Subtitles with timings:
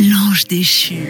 [0.00, 1.08] L'ange déchu.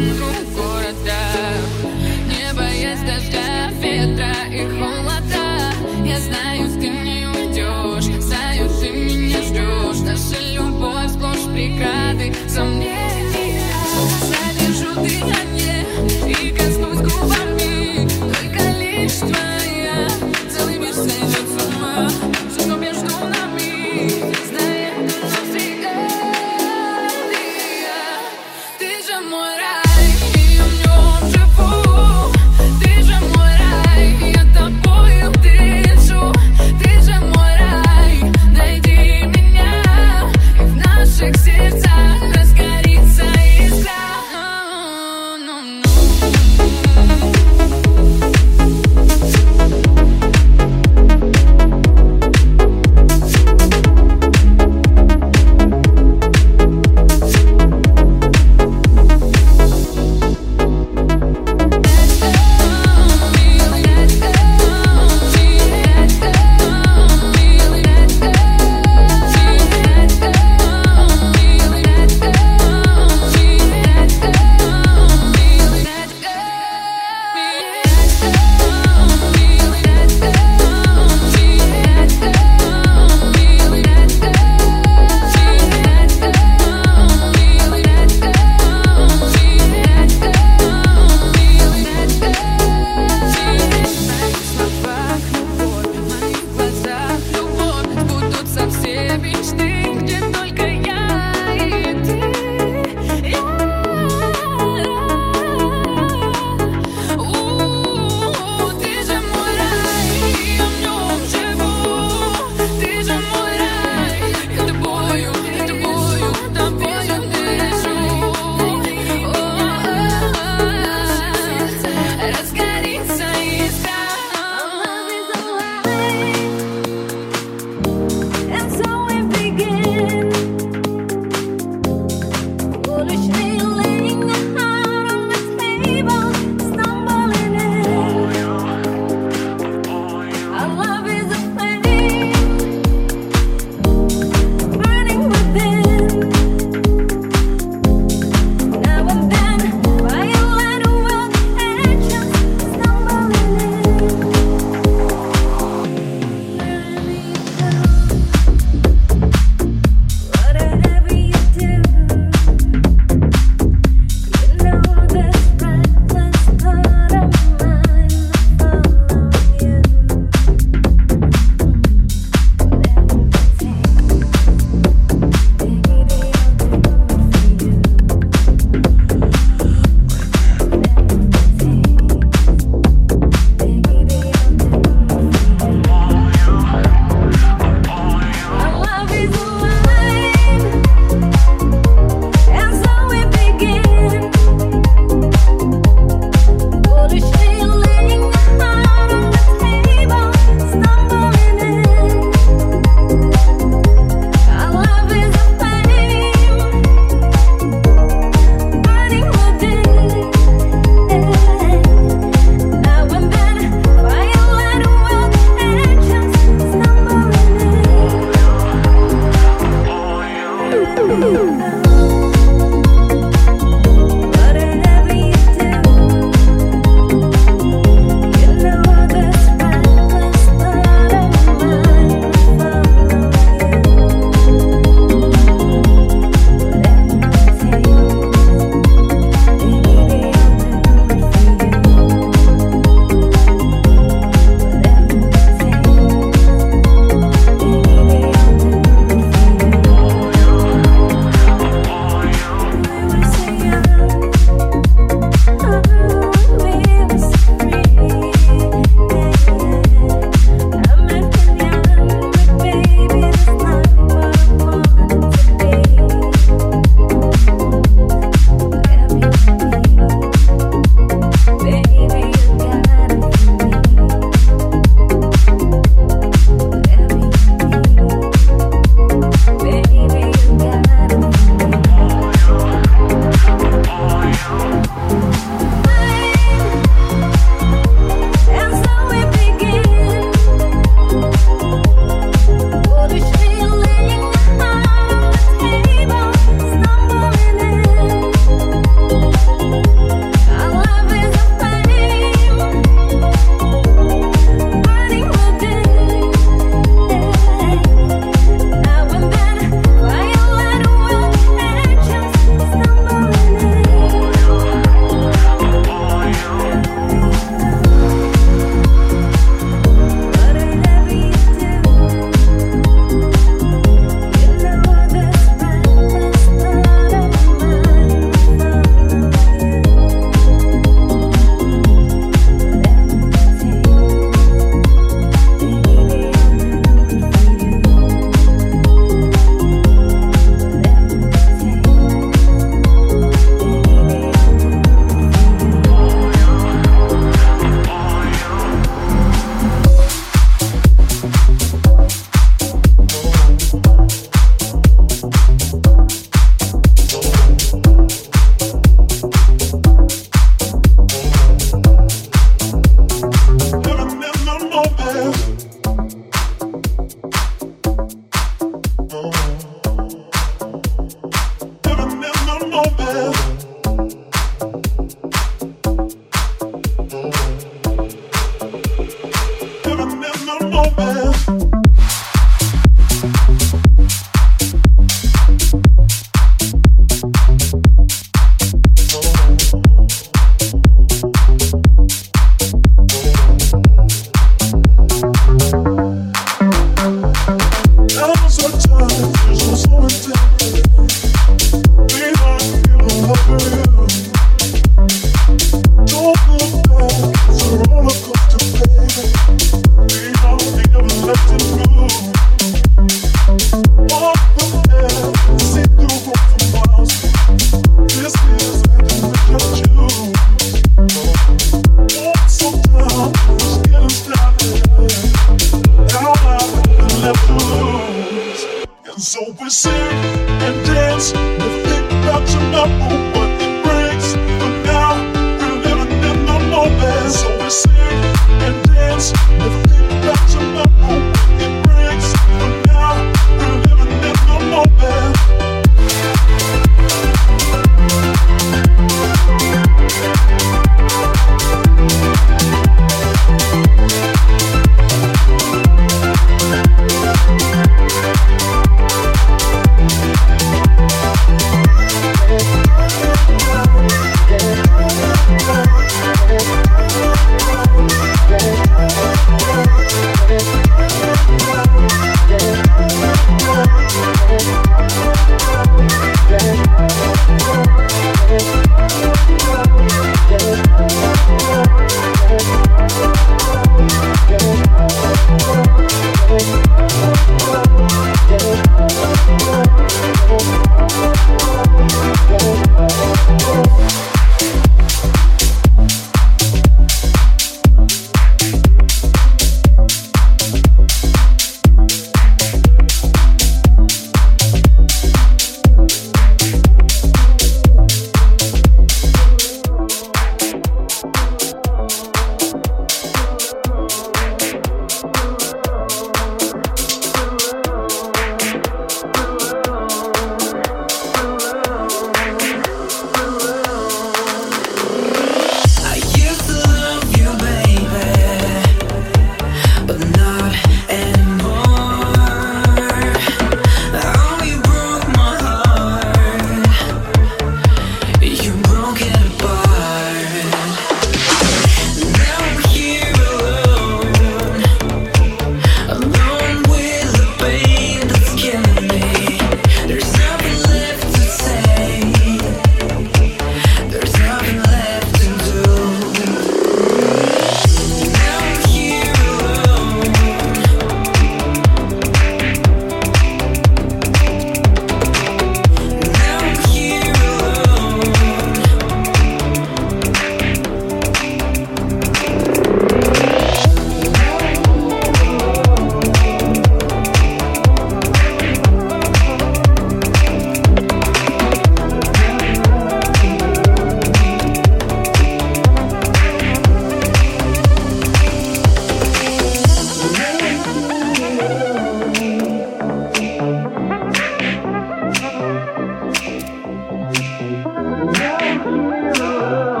[598.93, 600.00] Oh,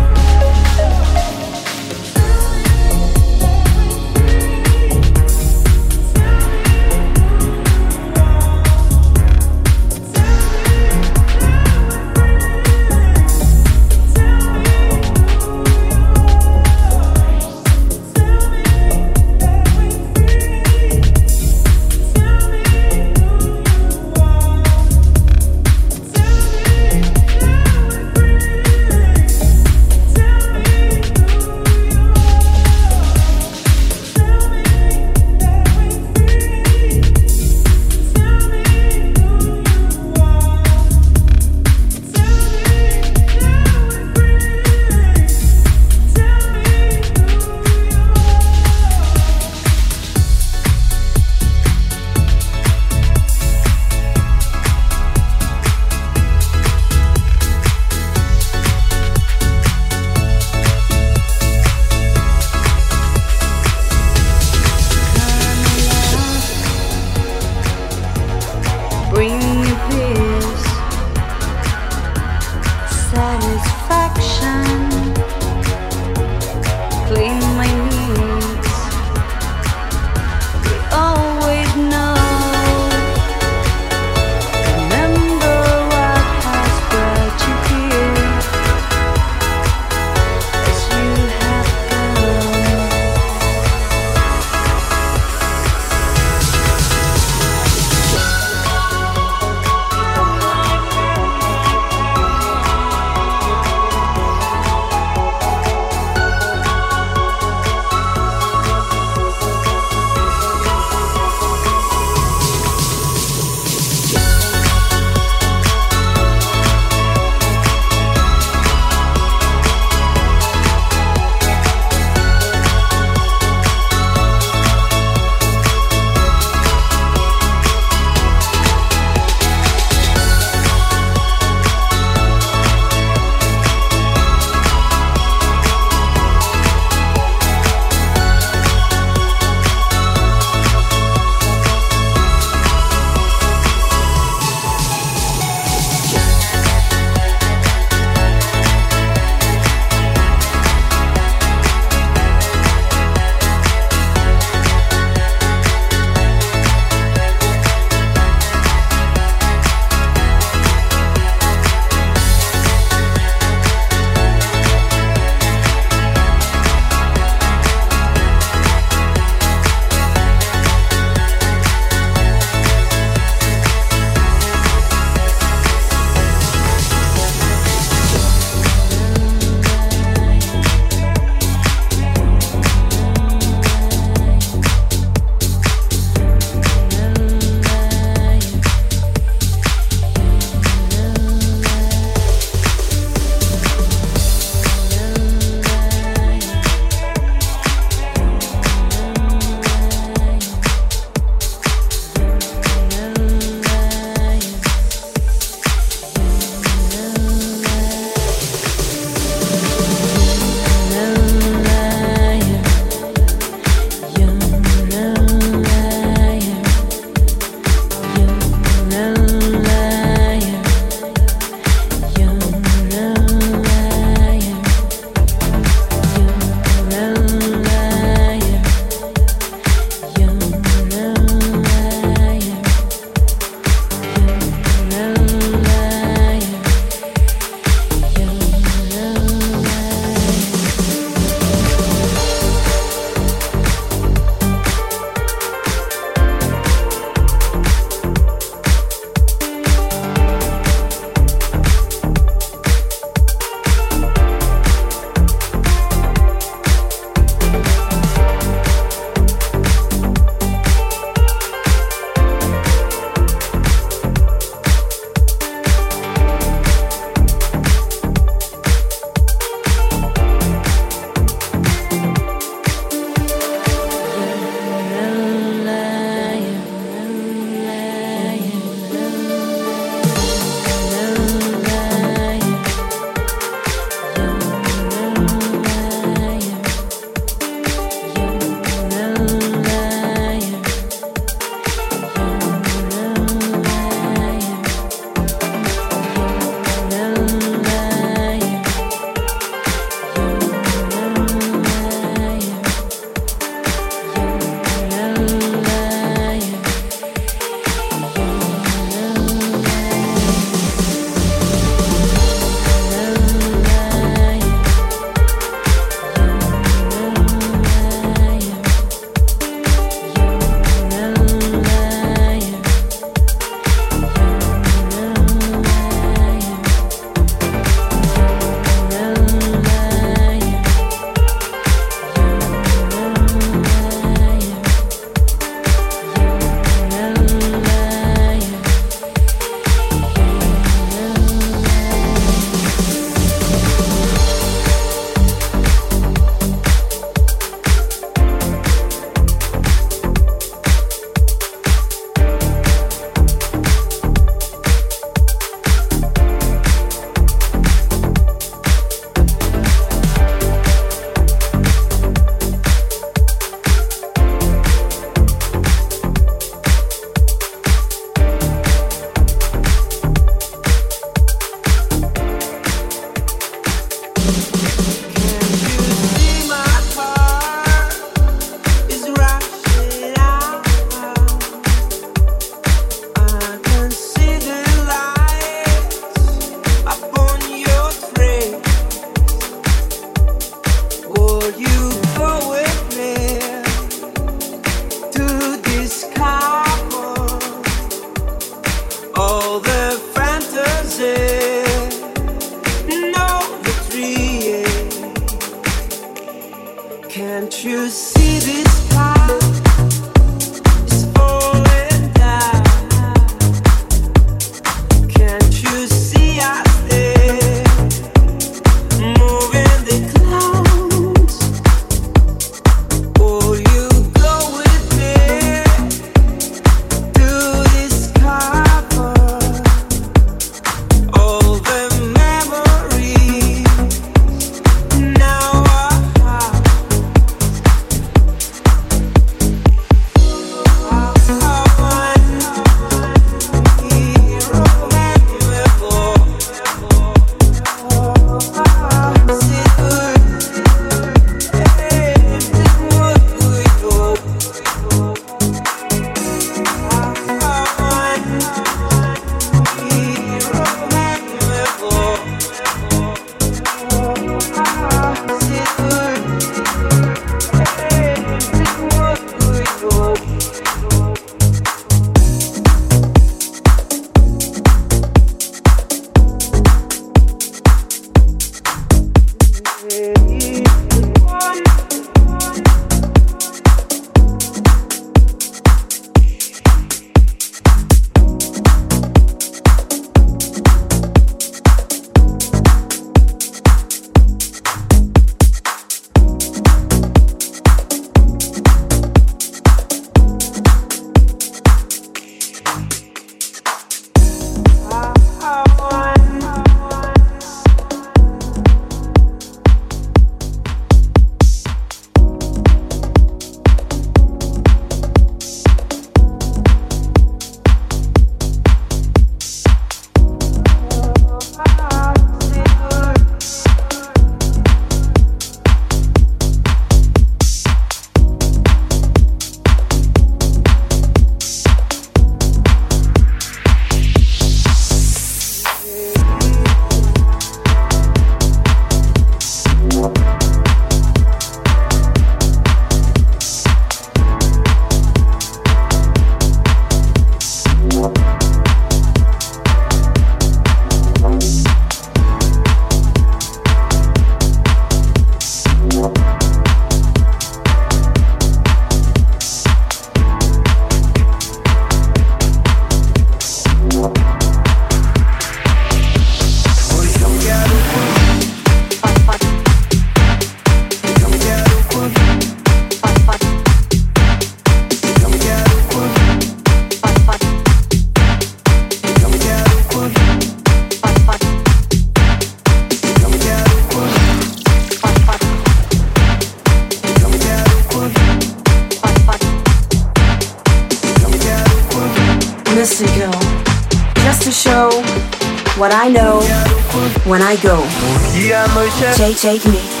[599.01, 600.00] Take, take me.